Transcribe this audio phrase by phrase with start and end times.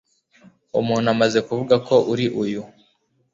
[0.79, 2.61] umuntu amaze kuvuga ko uri uyu